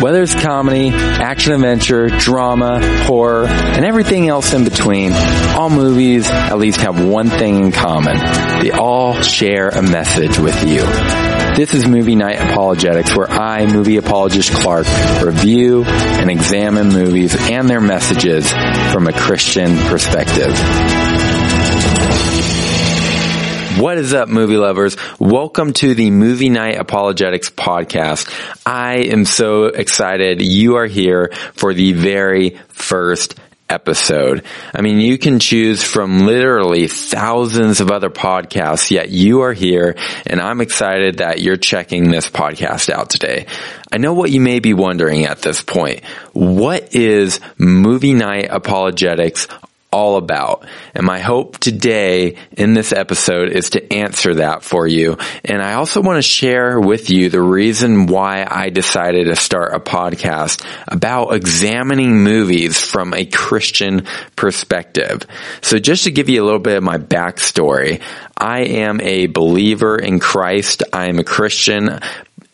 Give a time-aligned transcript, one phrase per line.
[0.00, 6.56] Whether it's comedy, action adventure, drama, horror, and everything else in between, all movies at
[6.56, 8.16] least have one thing in common.
[8.62, 10.82] They all share a message with you.
[11.56, 14.86] This is Movie Night Apologetics, where I, movie apologist Clark,
[15.20, 18.48] review and examine movies and their messages
[18.92, 20.54] from a Christian perspective.
[23.76, 24.96] What is up, movie lovers?
[25.20, 28.28] Welcome to the Movie Night Apologetics podcast.
[28.66, 34.42] I am so excited you are here for the very first episode.
[34.74, 39.96] I mean, you can choose from literally thousands of other podcasts, yet you are here
[40.26, 43.46] and I'm excited that you're checking this podcast out today.
[43.92, 46.04] I know what you may be wondering at this point.
[46.32, 49.46] What is movie night apologetics
[49.90, 50.66] all about.
[50.94, 55.16] And my hope today in this episode is to answer that for you.
[55.44, 59.74] And I also want to share with you the reason why I decided to start
[59.74, 65.22] a podcast about examining movies from a Christian perspective.
[65.62, 68.02] So just to give you a little bit of my backstory,
[68.36, 70.82] I am a believer in Christ.
[70.92, 72.00] I am a Christian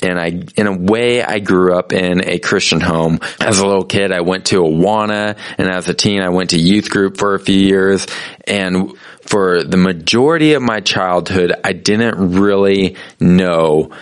[0.03, 3.21] and I, in a way, I grew up in a Christian home.
[3.41, 6.59] As a little kid, I went to Awana, and as a teen, I went to
[6.59, 8.07] youth group for a few years.
[8.47, 8.93] And
[9.23, 13.93] for the majority of my childhood, I didn't really know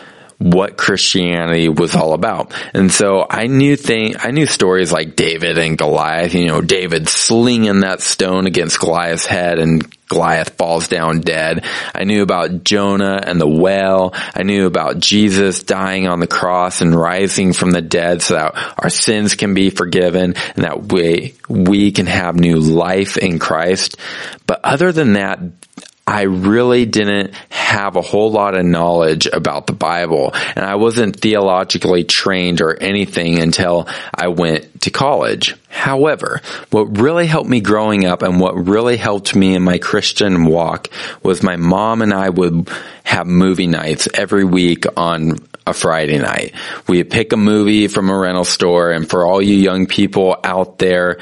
[0.42, 2.52] what Christianity was all about.
[2.74, 7.08] And so I knew thing, I knew stories like David and Goliath, you know, David
[7.08, 11.64] slinging that stone against Goliath's head and Goliath falls down dead.
[11.94, 14.12] I knew about Jonah and the whale.
[14.34, 18.74] I knew about Jesus dying on the cross and rising from the dead so that
[18.78, 23.96] our sins can be forgiven and that we, we can have new life in Christ.
[24.46, 25.38] But other than that,
[26.06, 31.20] I really didn't have a whole lot of knowledge about the Bible and I wasn't
[31.20, 35.56] theologically trained or anything until I went to college.
[35.68, 40.44] However, what really helped me growing up and what really helped me in my Christian
[40.44, 40.88] walk
[41.22, 42.68] was my mom and I would
[43.04, 46.54] have movie nights every week on a Friday night.
[46.88, 50.78] We pick a movie from a rental store and for all you young people out
[50.78, 51.18] there,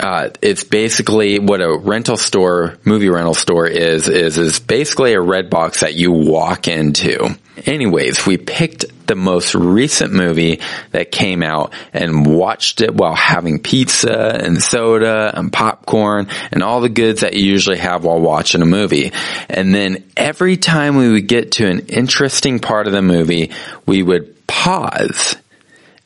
[0.00, 5.20] uh, it's basically what a rental store, movie rental store is, is, is basically a
[5.20, 7.36] red box that you walk into.
[7.66, 10.60] Anyways, we picked the most recent movie
[10.92, 16.80] that came out and watched it while having pizza and soda and popcorn and all
[16.80, 19.12] the goods that you usually have while watching a movie.
[19.50, 23.50] And then every time we would get to an interesting part of the movie,
[23.84, 25.36] we would pause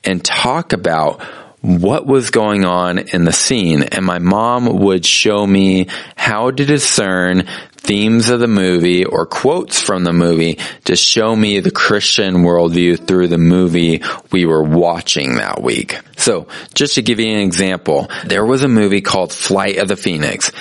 [0.03, 1.21] and talk about
[1.65, 6.65] what was going on in the scene and my mom would show me how to
[6.67, 12.37] discern themes of the movie or quotes from the movie to show me the Christian
[12.37, 15.99] worldview through the movie we were watching that week.
[16.19, 19.97] So just to give you an example, there was a movie called Flight of the
[19.97, 20.53] Phoenix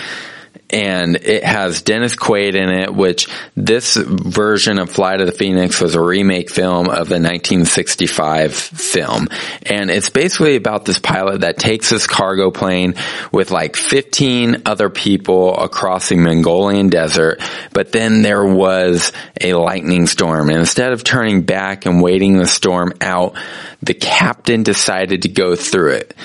[0.73, 5.79] and it has Dennis Quaid in it, which this version of Flight of the Phoenix
[5.79, 9.27] was a remake film of the 1965 film.
[9.67, 12.95] And it's basically about this pilot that takes this cargo plane
[13.31, 17.39] with like 15 other people across the Mongolian desert,
[17.71, 20.49] but then there was a lightning storm.
[20.49, 23.37] And instead of turning back and waiting the storm out,
[23.83, 26.15] the captain decided to go through it.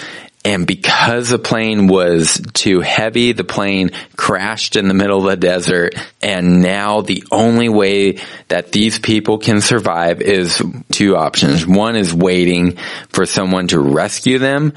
[0.44, 5.36] And because the plane was too heavy, the plane crashed in the middle of the
[5.36, 5.94] desert.
[6.22, 11.66] And now the only way that these people can survive is two options.
[11.66, 12.76] One is waiting
[13.08, 14.74] for someone to rescue them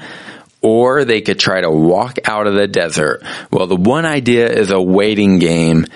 [0.62, 3.22] or they could try to walk out of the desert.
[3.50, 5.86] Well, the one idea is a waiting game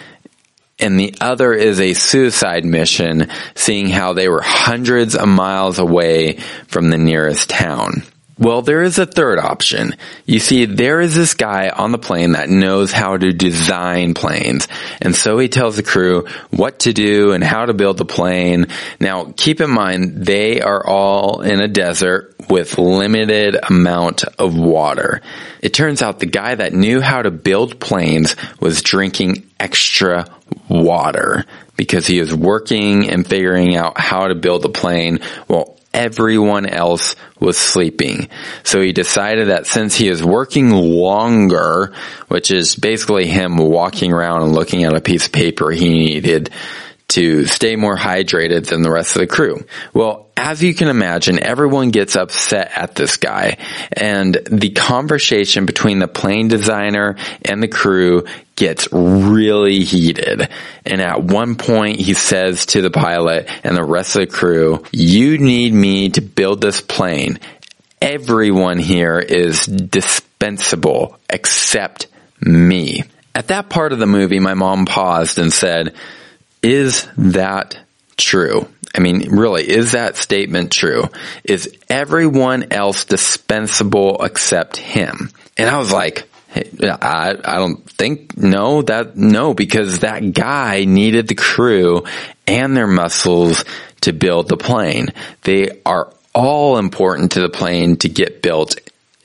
[0.79, 6.37] and the other is a suicide mission, seeing how they were hundreds of miles away
[6.67, 8.03] from the nearest town.
[8.39, 9.97] Well, there is a third option.
[10.27, 14.69] You see, there is this guy on the plane that knows how to design planes.
[15.01, 18.67] And so he tells the crew what to do and how to build the plane.
[19.01, 25.23] Now, keep in mind, they are all in a desert with limited amount of water.
[25.63, 30.27] It turns out the guy that knew how to build planes was drinking extra
[30.69, 31.47] water
[31.77, 37.17] because he was working and figuring out how to build a plane while everyone else
[37.41, 38.29] was sleeping.
[38.63, 41.95] So he decided that since he is working longer,
[42.29, 46.51] which is basically him walking around and looking at a piece of paper, he needed
[47.09, 49.65] to stay more hydrated than the rest of the crew.
[49.95, 53.59] Well, as you can imagine, everyone gets upset at this guy
[53.93, 58.25] and the conversation between the plane designer and the crew
[58.55, 60.49] gets really heated.
[60.85, 64.85] And at one point he says to the pilot and the rest of the crew,
[64.93, 67.39] you need me to build this plane
[68.01, 72.07] everyone here is dispensable except
[72.41, 73.05] me.
[73.35, 75.95] At that part of the movie, my mom paused and said,
[76.63, 77.79] is that
[78.17, 78.69] true?
[78.95, 81.05] I mean, really, is that statement true?
[81.45, 85.31] Is everyone else dispensable except him?
[85.59, 91.29] And I was like, I, I don't think, no, that, no, because that guy needed
[91.29, 92.05] the crew
[92.47, 93.65] and their muscles
[94.03, 95.09] to build the plane.
[95.43, 98.77] They are all important to the plane to get built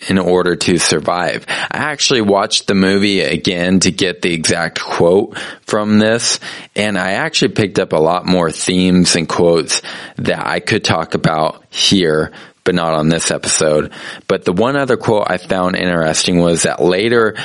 [0.09, 1.45] in order to survive.
[1.48, 6.39] I actually watched the movie again to get the exact quote from this,
[6.75, 9.81] and I actually picked up a lot more themes and quotes
[10.18, 12.31] that I could talk about here
[12.63, 13.92] but not on this episode.
[14.27, 17.36] But the one other quote I found interesting was that later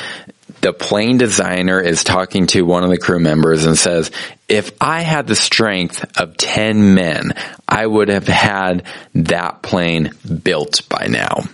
[0.61, 4.11] the plane designer is talking to one of the crew members and says,
[4.49, 7.35] if I had the strength of 10 men,
[7.69, 10.13] I would have had that plane
[10.43, 11.45] built by now.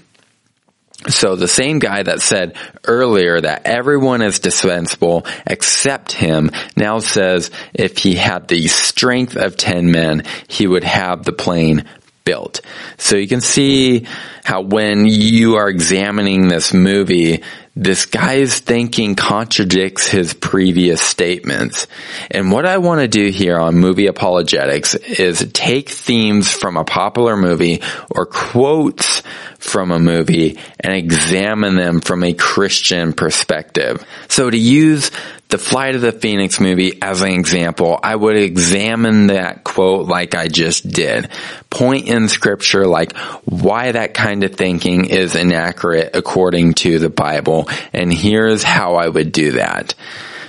[1.08, 2.56] So the same guy that said
[2.86, 9.56] earlier that everyone is dispensable except him now says if he had the strength of
[9.56, 11.84] 10 men, he would have the plane
[12.24, 12.60] built.
[12.98, 14.06] So you can see
[14.44, 17.42] how when you are examining this movie,
[17.74, 21.86] this guy's thinking contradicts his previous statements.
[22.30, 26.84] And what I want to do here on movie apologetics is take themes from a
[26.84, 27.80] popular movie
[28.10, 29.22] or quotes
[29.58, 34.04] from a movie and examine them from a Christian perspective.
[34.28, 35.10] So to use
[35.52, 40.34] the Flight of the Phoenix movie as an example, I would examine that quote like
[40.34, 41.28] I just did.
[41.68, 43.14] Point in scripture like
[43.44, 47.68] why that kind of thinking is inaccurate according to the Bible.
[47.92, 49.94] And here's how I would do that.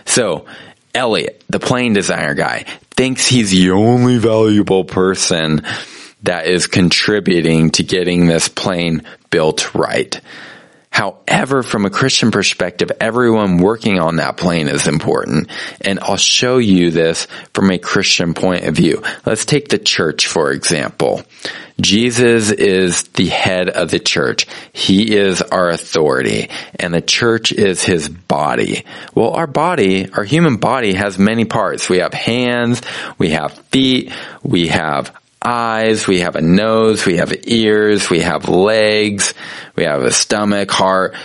[0.05, 0.45] So,
[0.95, 5.63] Elliot, the plane designer guy, thinks he's the only valuable person
[6.21, 10.21] that is contributing to getting this plane built right.
[10.93, 15.49] However, from a Christian perspective, everyone working on that plane is important.
[15.81, 19.01] And I'll show you this from a Christian point of view.
[19.25, 21.23] Let's take the church, for example.
[21.81, 24.45] Jesus is the head of the church.
[24.71, 28.85] He is our authority and the church is his body.
[29.15, 31.89] Well, our body, our human body has many parts.
[31.89, 32.83] We have hands,
[33.17, 34.13] we have feet,
[34.43, 35.11] we have
[35.45, 39.33] eyes, we have a nose, we have ears, we have legs,
[39.75, 41.15] we have a stomach, heart,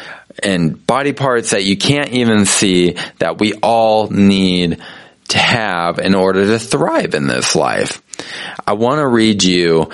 [0.43, 4.83] and body parts that you can't even see that we all need
[5.29, 8.03] to have in order to thrive in this life.
[8.67, 9.91] I want to read you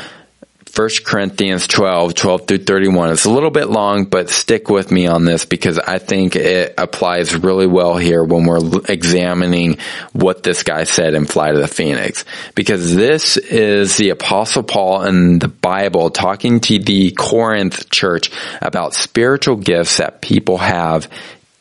[0.74, 3.10] 1 Corinthians 12, 12 through 31.
[3.12, 6.74] It's a little bit long, but stick with me on this because I think it
[6.76, 9.78] applies really well here when we're examining
[10.12, 12.24] what this guy said in Flight of the Phoenix.
[12.56, 18.94] Because this is the apostle Paul in the Bible talking to the Corinth church about
[18.94, 21.08] spiritual gifts that people have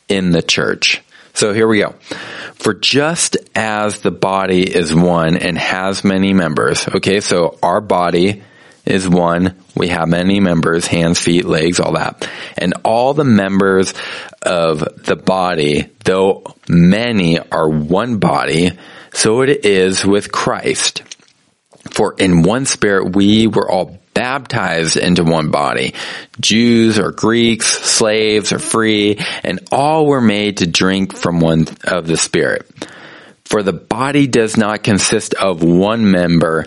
[0.08, 1.02] in the church.
[1.34, 1.94] So here we go.
[2.54, 8.42] For just as the body is one and has many members, okay, so our body
[8.84, 9.56] is one.
[9.74, 12.28] We have many members, hands, feet, legs, all that.
[12.56, 13.94] And all the members
[14.42, 18.72] of the body, though many are one body,
[19.12, 21.02] so it is with Christ.
[21.90, 25.94] For in one spirit we were all baptized into one body.
[26.40, 32.06] Jews or Greeks, slaves or free, and all were made to drink from one of
[32.06, 32.70] the spirit.
[33.44, 36.66] For the body does not consist of one member,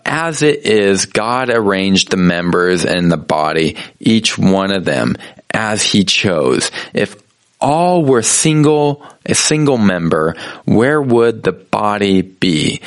[0.11, 5.15] as it is, God arranged the members in the body, each one of them,
[5.53, 6.69] as he chose.
[6.93, 7.15] If
[7.61, 12.81] all were single, a single member, where would the body be?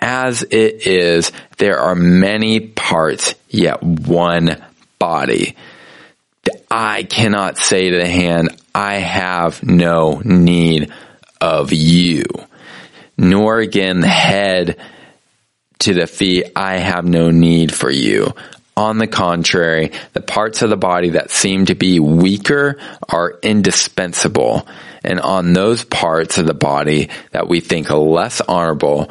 [0.00, 4.60] As it is, there are many parts, yet one
[4.98, 5.54] body.
[6.68, 10.92] Eye cannot say to the hand, I have no need
[11.40, 12.24] of you.
[13.16, 14.80] Nor again the head
[15.80, 18.34] to the feet, I have no need for you.
[18.76, 22.78] On the contrary, the parts of the body that seem to be weaker
[23.08, 24.68] are indispensable.
[25.02, 29.10] And on those parts of the body that we think less honorable,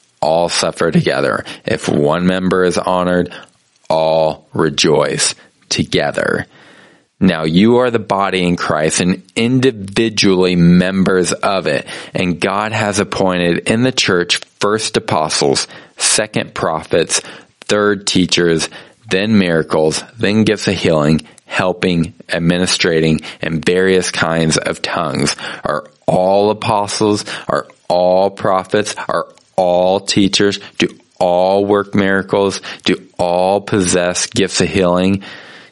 [0.21, 1.43] all suffer together.
[1.65, 3.33] If one member is honored,
[3.89, 5.35] all rejoice
[5.69, 6.45] together.
[7.19, 11.85] Now you are the body in Christ and individually members of it.
[12.13, 17.21] And God has appointed in the church first apostles, second prophets,
[17.61, 18.69] third teachers,
[19.09, 25.35] then miracles, then gifts of healing, helping, administrating, and various kinds of tongues.
[25.63, 27.25] Are all apostles?
[27.47, 28.95] Are all prophets?
[29.09, 30.59] Are all teachers?
[30.77, 30.87] Do
[31.19, 32.61] all work miracles?
[32.85, 35.23] Do all possess gifts of healing?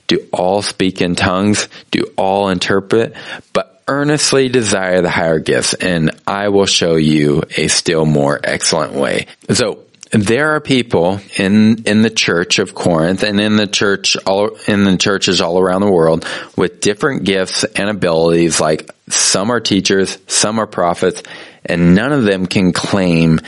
[0.07, 1.69] Do all speak in tongues?
[1.91, 3.15] Do all interpret?
[3.53, 8.93] But earnestly desire the higher gifts and I will show you a still more excellent
[8.93, 9.25] way.
[9.49, 14.49] So there are people in in the church of Corinth and in the church all
[14.67, 19.59] in the churches all around the world with different gifts and abilities like some are
[19.59, 21.23] teachers, some are prophets,
[21.65, 23.39] and none of them can claim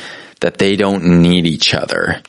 [0.42, 2.22] that they don't need each other.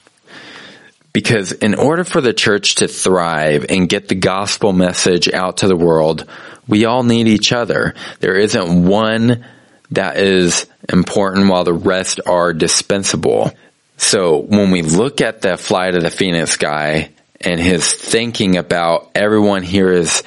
[1.13, 5.69] Because in order for the church to thrive and get the gospel message out to
[5.69, 6.27] the world,
[6.67, 7.95] we all need each other.
[8.21, 9.45] There isn't one
[9.91, 13.53] that is important while the rest are dispensable.
[13.99, 17.11] So when we look at the flight of the Phoenix guy
[17.41, 20.23] and his thinking about everyone here is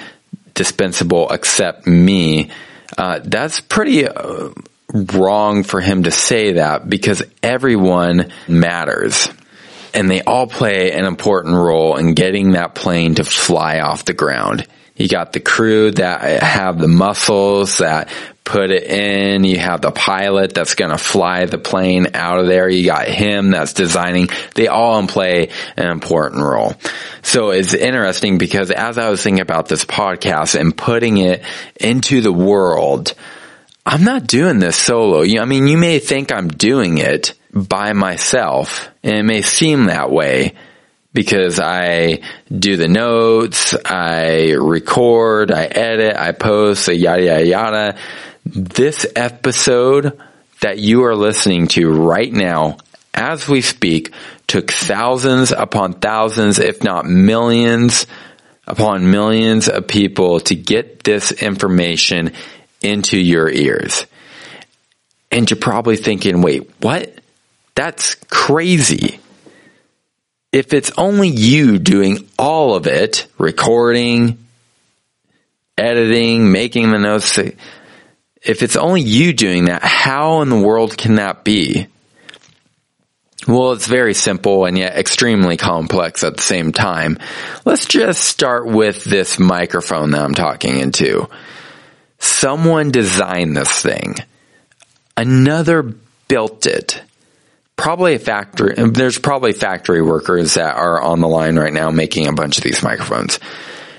[0.54, 2.52] dispensable except me,
[2.98, 4.50] uh, that's pretty uh,
[4.94, 9.30] wrong for him to say that because everyone matters
[9.94, 14.14] and they all play an important role in getting that plane to fly off the
[14.14, 14.68] ground.
[14.96, 18.10] You got the crew that have the muscles that
[18.46, 19.44] put it in.
[19.44, 22.70] You have the pilot that's going to fly the plane out of there.
[22.70, 24.30] You got him that's designing.
[24.54, 26.76] They all play an important role.
[27.24, 31.44] So it's interesting because as I was thinking about this podcast and putting it
[31.78, 33.14] into the world,
[33.86, 35.22] I'm not doing this solo.
[35.22, 40.10] I mean, you may think I'm doing it by myself and it may seem that
[40.10, 40.56] way
[41.14, 47.98] because I do the notes, I record, I edit, I post, yada, yada, yada.
[48.46, 50.20] This episode
[50.62, 52.78] that you are listening to right now,
[53.14, 54.14] as we speak,
[54.48, 58.08] took thousands upon thousands, if not millions
[58.68, 62.34] upon millions of people to get this information
[62.82, 64.06] into your ears.
[65.32, 67.14] And you're probably thinking, wait, what?
[67.76, 69.20] That's crazy.
[70.52, 74.38] If it's only you doing all of it, recording,
[75.78, 81.16] editing, making the notes, if it's only you doing that, how in the world can
[81.16, 81.88] that be?
[83.48, 87.20] Well, it's very simple and yet extremely complex at the same time.
[87.64, 91.28] Let's just start with this microphone that I'm talking into.
[92.26, 94.16] Someone designed this thing.
[95.16, 95.84] Another
[96.28, 97.02] built it.
[97.78, 102.28] Probably a factory, there's probably factory workers that are on the line right now making
[102.28, 103.40] a bunch of these microphones.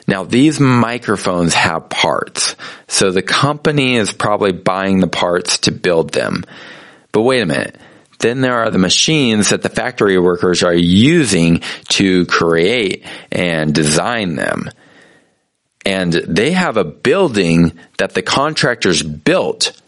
[0.08, 2.56] Now these microphones have parts.
[2.88, 6.44] So the company is probably buying the parts to build them.
[7.12, 7.76] But wait a minute.
[8.18, 14.34] Then there are the machines that the factory workers are using to create and design
[14.34, 14.70] them
[15.86, 19.80] and they have a building that the contractors built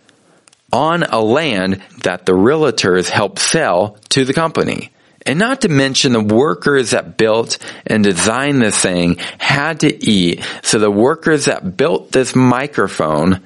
[0.72, 4.92] on a land that the realtors helped sell to the company.
[5.26, 10.44] And not to mention the workers that built and designed this thing had to eat.
[10.62, 13.44] So the workers that built this microphone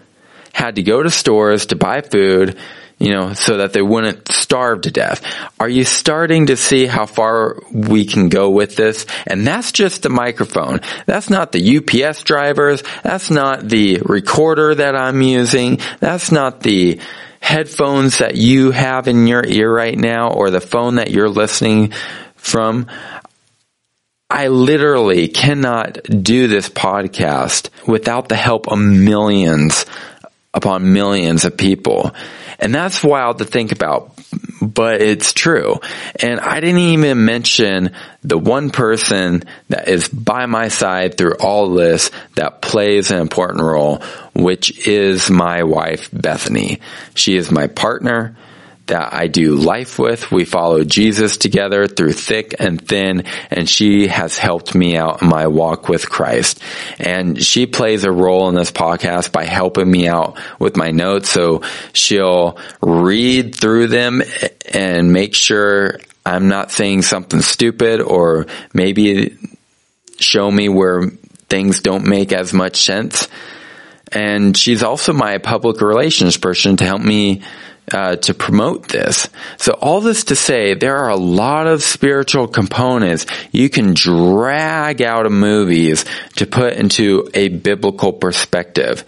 [0.53, 2.59] had to go to stores to buy food,
[2.99, 5.25] you know, so that they wouldn't starve to death.
[5.59, 9.07] Are you starting to see how far we can go with this?
[9.27, 10.81] And that's just the microphone.
[11.07, 12.83] That's not the UPS drivers.
[13.03, 15.81] That's not the recorder that I'm using.
[16.01, 17.01] That's not the
[17.41, 21.93] headphones that you have in your ear right now or the phone that you're listening
[22.37, 22.87] from.
[24.31, 29.85] I literally cannot do this podcast without the help of millions
[30.55, 32.13] upon millions of people.
[32.59, 34.19] And that's wild to think about,
[34.61, 35.81] but it's true.
[36.21, 37.93] And I didn't even mention
[38.23, 43.63] the one person that is by my side through all this that plays an important
[43.63, 44.03] role,
[44.35, 46.81] which is my wife, Bethany.
[47.15, 48.37] She is my partner.
[48.87, 50.31] That I do life with.
[50.31, 55.29] We follow Jesus together through thick and thin, and she has helped me out in
[55.29, 56.61] my walk with Christ.
[56.99, 61.31] And she plays a role in this podcast by helping me out with my notes.
[61.31, 61.63] So
[61.93, 64.23] she'll read through them
[64.73, 69.37] and make sure I'm not saying something stupid or maybe
[70.19, 71.09] show me where
[71.49, 73.29] things don't make as much sense.
[74.11, 77.43] And she's also my public relations person to help me
[77.91, 79.29] uh, to promote this.
[79.59, 85.03] So all this to say, there are a lot of spiritual components you can drag
[85.03, 86.05] out of movies
[86.37, 89.05] to put into a biblical perspective.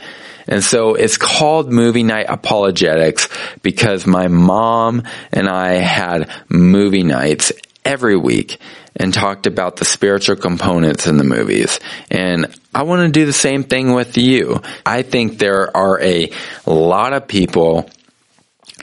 [0.46, 3.28] And so it's called movie night apologetics
[3.62, 7.52] because my mom and I had movie nights
[7.84, 8.58] every week
[8.96, 11.80] and talked about the spiritual components in the movies.
[12.10, 14.60] And I want to do the same thing with you.
[14.84, 16.30] I think there are a
[16.66, 17.88] lot of people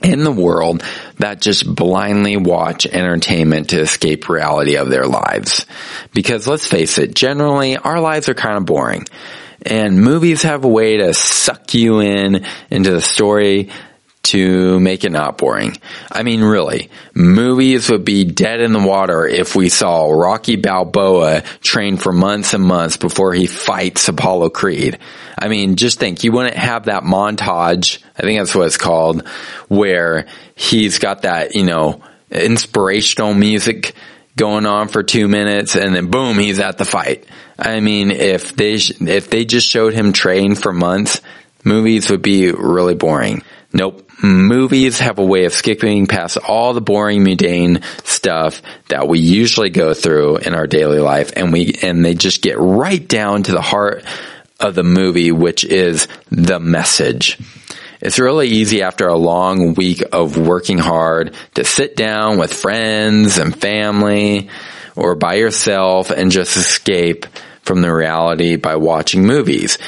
[0.02, 0.82] in the world
[1.18, 5.66] that just blindly watch entertainment to escape reality of their lives.
[6.12, 9.04] Because let's face it, generally our lives are kind of boring.
[9.64, 13.70] And movies have a way to suck you in into the story
[14.22, 15.76] to make it not boring.
[16.10, 21.42] I mean, really, movies would be dead in the water if we saw Rocky Balboa
[21.60, 24.98] train for months and months before he fights Apollo Creed.
[25.36, 29.26] I mean, just think, you wouldn't have that montage, I think that's what it's called,
[29.68, 32.00] where he's got that, you know,
[32.30, 33.94] inspirational music
[34.36, 37.26] going on for two minutes and then boom, he's at the fight.
[37.58, 41.20] I mean, if they, if they just showed him train for months,
[41.64, 43.42] movies would be really boring.
[43.72, 44.10] Nope.
[44.22, 49.70] Movies have a way of skipping past all the boring mundane stuff that we usually
[49.70, 53.52] go through in our daily life and we, and they just get right down to
[53.52, 54.04] the heart
[54.60, 57.38] of the movie, which is the message.
[58.00, 63.38] It's really easy after a long week of working hard to sit down with friends
[63.38, 64.50] and family
[64.96, 67.26] or by yourself and just escape
[67.62, 69.78] from the reality by watching movies.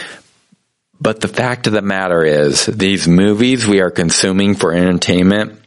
[1.04, 5.61] But the fact of the matter is, these movies we are consuming for entertainment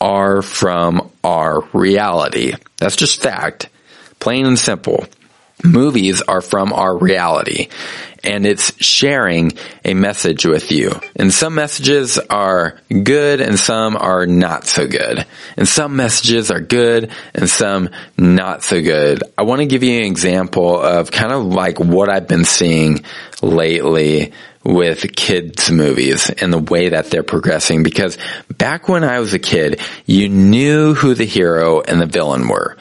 [0.00, 2.54] are from our reality.
[2.78, 3.68] That's just fact.
[4.18, 5.06] Plain and simple.
[5.62, 7.68] Movies are from our reality
[8.24, 9.52] and it's sharing
[9.84, 10.98] a message with you.
[11.16, 15.26] And some messages are good and some are not so good.
[15.56, 19.22] And some messages are good and some not so good.
[19.36, 23.04] I want to give you an example of kind of like what I've been seeing
[23.42, 24.32] lately
[24.64, 28.16] with kids movies and the way that they're progressing because
[28.56, 32.76] back when I was a kid, you knew who the hero and the villain were.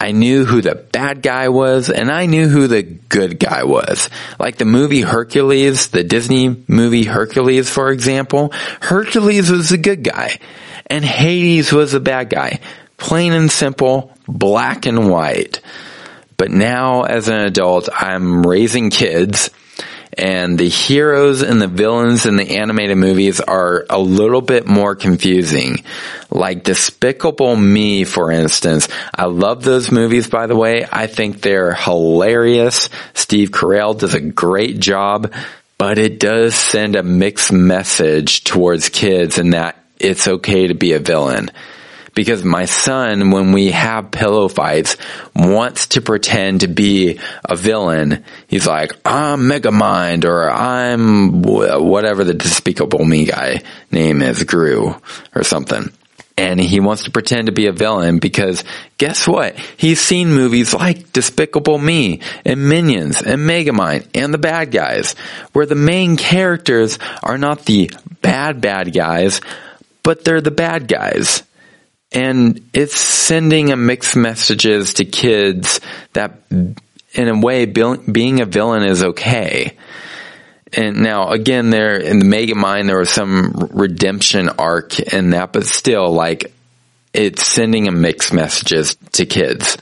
[0.00, 4.08] I knew who the bad guy was and I knew who the good guy was.
[4.38, 8.52] Like the movie Hercules, the Disney movie Hercules, for example.
[8.80, 10.38] Hercules was the good guy
[10.86, 12.60] and Hades was the bad guy.
[12.96, 15.60] Plain and simple, black and white.
[16.38, 19.50] But now as an adult, I'm raising kids
[20.12, 24.94] and the heroes and the villains in the animated movies are a little bit more
[24.96, 25.84] confusing.
[26.30, 28.88] Like Despicable Me, for instance.
[29.14, 30.86] I love those movies, by the way.
[30.90, 32.88] I think they're hilarious.
[33.14, 35.32] Steve Carell does a great job,
[35.78, 40.92] but it does send a mixed message towards kids in that it's okay to be
[40.92, 41.50] a villain
[42.14, 44.96] because my son, when we have pillow fights,
[45.34, 48.24] wants to pretend to be a villain.
[48.48, 54.94] He's like, I'm Megamind or I'm whatever the Despicable Me guy name is, Gru
[55.34, 55.92] or something.
[56.36, 58.64] And he wants to pretend to be a villain because
[58.96, 59.58] guess what?
[59.76, 65.12] He's seen movies like Despicable Me and Minions and Megamind and the bad guys
[65.52, 67.90] where the main characters are not the
[68.22, 69.42] bad bad guys,
[70.02, 71.42] but they're the bad guys
[72.12, 75.80] and it's sending a mixed messages to kids
[76.12, 79.76] that in a way being a villain is okay.
[80.72, 85.66] And now again, there in the Megamind, there was some redemption arc in that, but
[85.66, 86.52] still like
[87.12, 89.76] it's sending a mixed messages to kids.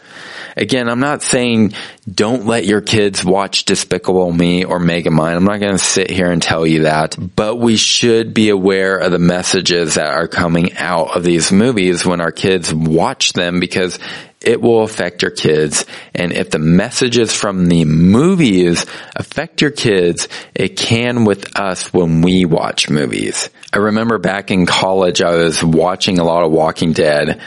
[0.59, 1.75] Again, I'm not saying
[2.13, 5.37] don't let your kids watch Despicable Me or Megamind.
[5.37, 8.99] I'm not going to sit here and tell you that, but we should be aware
[8.99, 13.61] of the messages that are coming out of these movies when our kids watch them
[13.61, 14.01] because
[14.41, 15.85] it will affect your kids.
[16.13, 22.21] And if the messages from the movies affect your kids, it can with us when
[22.23, 23.49] we watch movies.
[23.73, 27.41] I remember back in college, I was watching a lot of Walking Dead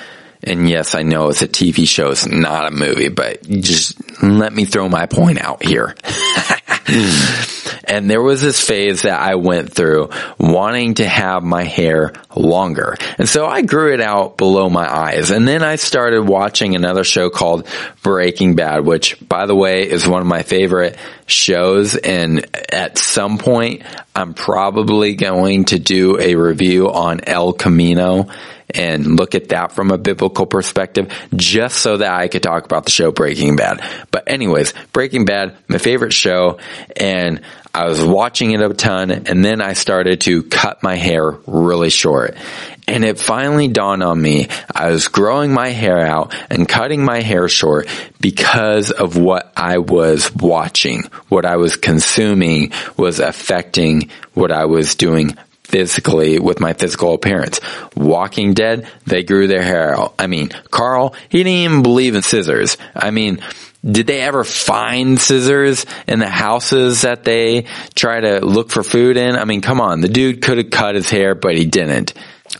[0.43, 4.53] and yes, I know it's a TV show, it's not a movie, but just let
[4.53, 5.95] me throw my point out here.
[7.91, 12.95] And there was this phase that I went through wanting to have my hair longer.
[13.17, 15.29] And so I grew it out below my eyes.
[15.29, 17.67] And then I started watching another show called
[18.01, 21.97] Breaking Bad, which by the way is one of my favorite shows.
[21.97, 23.83] And at some point,
[24.15, 28.29] I'm probably going to do a review on El Camino
[28.75, 32.85] and look at that from a biblical perspective just so that I could talk about
[32.85, 33.83] the show Breaking Bad.
[34.11, 36.59] But anyways, Breaking Bad, my favorite show
[36.95, 37.41] and
[37.73, 41.89] I was watching it a ton and then I started to cut my hair really
[41.89, 42.35] short.
[42.87, 47.21] And it finally dawned on me, I was growing my hair out and cutting my
[47.21, 47.87] hair short
[48.19, 51.03] because of what I was watching.
[51.29, 55.37] What I was consuming was affecting what I was doing
[55.71, 57.61] physically with my physical appearance.
[57.95, 60.15] Walking Dead, they grew their hair out.
[60.19, 62.77] I mean, Carl, he didn't even believe in scissors.
[62.93, 63.41] I mean,
[63.83, 69.17] did they ever find scissors in the houses that they try to look for food
[69.17, 69.35] in?
[69.35, 72.13] I mean, come on, the dude could have cut his hair, but he didn't.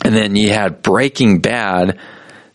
[0.04, 2.00] And then you had Breaking Bad.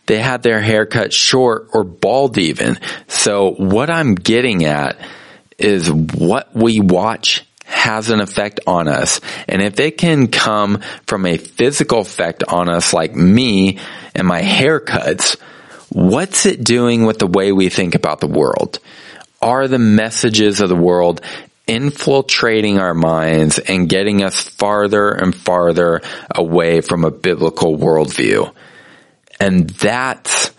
[0.07, 2.79] They had their hair cut short or bald even.
[3.07, 4.97] So what I'm getting at
[5.57, 9.19] is what we watch has an effect on us.
[9.47, 13.79] And if it can come from a physical effect on us like me
[14.15, 15.37] and my haircuts,
[15.89, 18.79] what's it doing with the way we think about the world?
[19.41, 21.21] Are the messages of the world
[21.67, 26.01] infiltrating our minds and getting us farther and farther
[26.33, 28.53] away from a biblical worldview?
[29.39, 30.51] And that's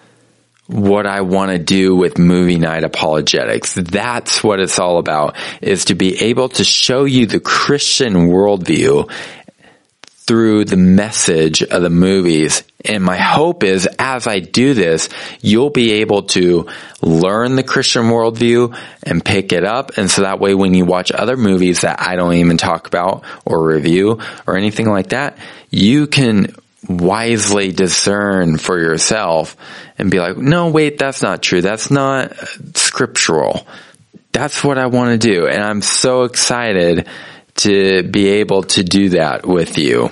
[0.68, 3.72] what I want to do with movie night apologetics.
[3.72, 9.10] That's what it's all about is to be able to show you the Christian worldview
[10.28, 12.62] through the message of the movies.
[12.84, 15.08] And my hope is as I do this,
[15.40, 16.68] you'll be able to
[17.00, 19.96] learn the Christian worldview and pick it up.
[19.96, 23.24] And so that way when you watch other movies that I don't even talk about
[23.46, 25.38] or review or anything like that,
[25.70, 26.54] you can
[26.88, 29.56] wisely discern for yourself
[29.98, 31.60] and be like, no, wait, that's not true.
[31.60, 32.34] That's not
[32.74, 33.66] scriptural.
[34.32, 35.46] That's what I want to do.
[35.46, 37.06] And I'm so excited
[37.56, 40.10] to be able to do that with you.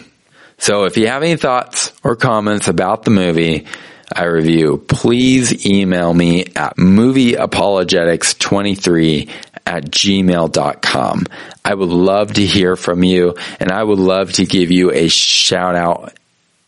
[0.58, 3.66] So if you have any thoughts or comments about the movie
[4.12, 9.30] I review, please email me at movieapologetics23
[9.66, 11.26] at gmail.com.
[11.64, 15.08] I would love to hear from you and I would love to give you a
[15.08, 16.12] shout out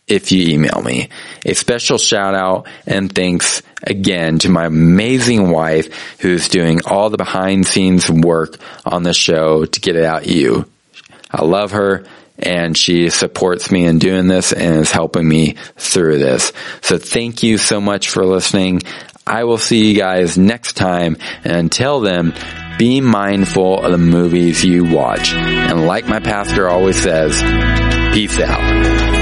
[0.09, 1.09] if you email me.
[1.45, 7.17] A special shout out and thanks again to my amazing wife who's doing all the
[7.17, 10.65] behind scenes work on the show to get it out you.
[11.31, 12.05] I love her
[12.37, 16.51] and she supports me in doing this and is helping me through this.
[16.81, 18.81] So thank you so much for listening.
[19.27, 22.33] I will see you guys next time and until then,
[22.79, 25.33] be mindful of the movies you watch.
[25.33, 27.39] And like my pastor always says,
[28.13, 29.18] peace out.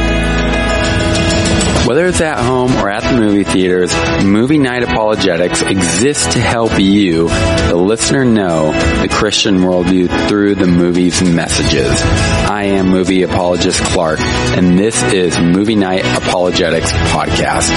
[1.85, 6.79] Whether it's at home or at the movie theaters, Movie Night Apologetics exists to help
[6.79, 12.01] you, the listener, know the Christian worldview through the movie's messages.
[12.01, 17.71] I am movie apologist Clark, and this is Movie Night Apologetics Podcast.